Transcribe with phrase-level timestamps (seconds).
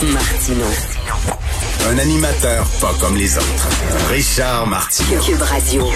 [0.00, 0.66] Martineau.
[1.90, 3.68] Un animateur pas comme les autres.
[4.08, 5.20] Richard Martineau.
[5.20, 5.86] Cube Radio.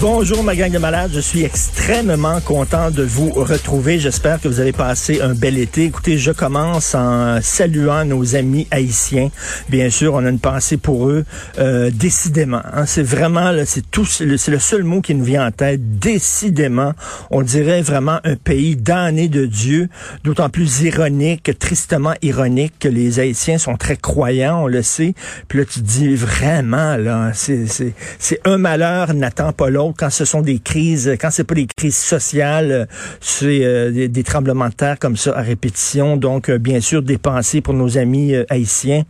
[0.00, 3.98] Bonjour ma gang de malades, je suis extrêmement content de vous retrouver.
[3.98, 5.84] J'espère que vous avez passé un bel été.
[5.84, 9.30] Écoutez, je commence en saluant nos amis haïtiens.
[9.68, 11.26] Bien sûr, on a une pensée pour eux,
[11.58, 12.62] euh, décidément.
[12.72, 15.98] Hein, c'est vraiment, c'est tout, c'est le seul mot qui nous vient en tête.
[15.98, 16.92] Décidément,
[17.30, 19.90] on dirait vraiment un pays damné de Dieu,
[20.24, 25.14] d'autant plus ironique, tristement ironique que les Haïtiens sont très croyants, on le sait.
[25.48, 30.40] Puis là, tu dis vraiment là, c'est un malheur n'attend pas l'autre quand ce sont
[30.40, 32.88] des crises, quand c'est pas des crises sociales,
[33.20, 36.16] c'est euh, des, tremblements de terre comme ça à répétition.
[36.16, 39.02] Donc, euh, bien sûr, des pensées pour nos amis euh, haïtiens.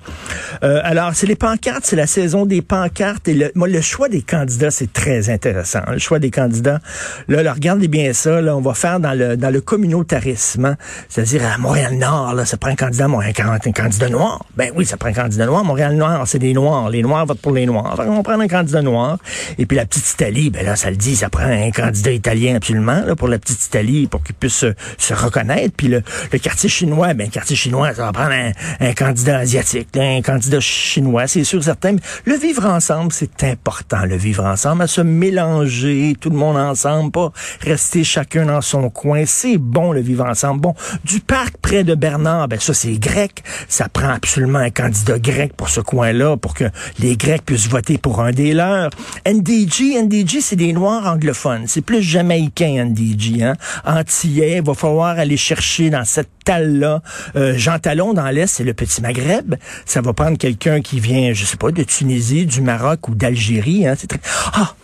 [0.62, 3.28] alors, c'est les pancartes, c'est la saison des pancartes.
[3.28, 5.80] Et le, moi, le choix des candidats, c'est très intéressant.
[5.88, 6.80] Le choix des candidats.
[7.28, 8.40] Là, regardez bien ça.
[8.40, 10.76] Là, on va faire dans le dans le communautarisme, hein.
[11.08, 14.44] c'est-à-dire à, Montréal-Nord, là, ça prend un candidat, un, un candidat noir.
[14.56, 15.64] Ben oui, ça prend un candidat noir.
[15.64, 16.88] Montréal-Nord, c'est des noirs.
[16.88, 17.96] Les noirs votent pour les noirs.
[17.98, 19.18] on va prendre un candidat noir.
[19.58, 22.54] Et puis la petite Italie, ben là, ça le dit, ça prend un candidat italien
[22.54, 24.64] absolument là, pour la petite Italie, pour qu'il puisse
[24.98, 25.74] se, reconnaître.
[25.76, 26.02] Puis le,
[26.38, 28.34] quartier chinois, ben le quartier chinois, ça va prendre
[28.80, 31.96] un, candidat asiatique, un candidat chinois, c'est sûr, certain.
[32.24, 37.10] le vivre ensemble, c'est important, le vivre ensemble, à se mélanger, tout le monde ensemble,
[37.10, 39.24] pas rester chacun dans son coin.
[39.26, 40.60] C'est bon, le vivre ensemble.
[40.60, 43.42] Bon, du parc près de Bernard, ben ça, c'est grec.
[43.68, 46.64] Ça prend absolument un candidat grec pour ce coin-là, pour que
[47.00, 48.90] les Grecs puissent voter pour un des leurs.
[49.26, 51.64] NDG, NDG, c'est des Noirs anglophones.
[51.66, 53.42] C'est plus jamaïcain, NDG.
[53.42, 53.54] Hein?
[53.84, 57.02] Antillais, il va falloir aller chercher dans cette talle-là.
[57.36, 59.54] Euh, Jean Talon, dans l'Est, c'est le petit Maghreb.
[59.86, 63.86] Ça va prendre quelqu'un qui vient, je sais pas, de Tunisie, du Maroc ou d'Algérie.
[63.86, 63.94] Hein?
[63.98, 64.20] C'est très...
[64.52, 64.74] Ah!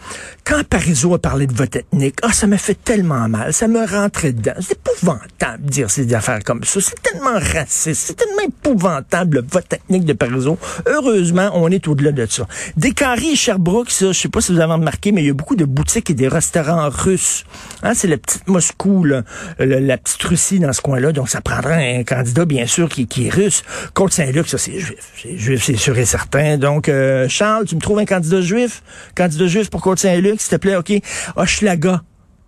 [0.45, 3.53] Quand Parizeau a parlé de vote ethnique, ah, ça m'a fait tellement mal.
[3.53, 4.55] Ça me rentrait dedans.
[4.61, 6.81] C'est épouvantable de dire ces affaires comme ça.
[6.81, 8.07] C'est tellement raciste.
[8.07, 10.59] C'est tellement épouvantable, le vote ethnique de Parizeau.
[10.87, 12.49] Heureusement, on est au-delà de ça.
[12.77, 15.35] Des carrés Sherbrooke, ça, je sais pas si vous avez remarqué, mais il y a
[15.35, 17.45] beaucoup de boutiques et des restaurants russes.
[17.83, 19.23] Hein, c'est la petite Moscou, là,
[19.59, 21.13] la, petite Russie dans ce coin-là.
[21.13, 23.63] Donc, un candidat, bien sûr, qui, qui est russe.
[23.95, 25.13] Côte-Saint-Luc, ça, c'est juif.
[25.21, 26.59] C'est juif, c'est sûr et certain.
[26.59, 28.83] Donc, euh, Charles, tu me trouves un candidat juif?
[29.17, 30.41] Candidat juif pour Côte-Saint-Luc?
[30.41, 30.93] s'il te plaît, OK.
[31.37, 32.03] Hochelaga.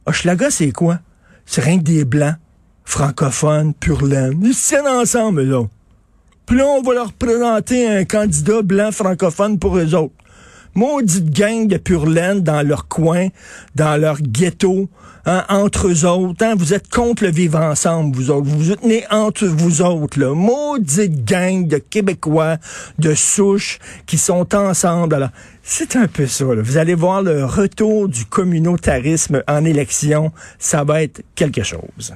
[0.07, 0.99] Hochelaga, c'est quoi?
[1.47, 2.37] C'est rien que des blancs,
[2.85, 4.41] francophones, pur laine.
[4.43, 5.65] Ils se tiennent ensemble, là.
[6.47, 10.15] Puis là, on va leur présenter un candidat blanc francophone pour eux autres.
[10.75, 13.29] Maudite gang de pur laine dans leur coin,
[13.75, 14.89] dans leur ghetto,
[15.27, 16.45] hein, entre eux autres.
[16.45, 16.55] Hein.
[16.57, 18.47] Vous êtes contre le vivre ensemble, vous autres.
[18.47, 20.19] Vous vous tenez entre vous autres.
[20.19, 20.35] Là.
[20.35, 22.57] Maudite gang de Québécois
[22.99, 25.15] de souche qui sont ensemble.
[25.15, 25.31] Alors,
[25.63, 26.45] c'est un peu ça.
[26.45, 30.33] Vous allez voir le retour du communautarisme en élection.
[30.59, 32.15] Ça va être quelque chose.